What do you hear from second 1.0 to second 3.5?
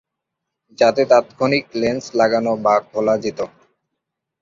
তাৎক্ষণিক ল্যান্স লাগানো বা খোলা যেত।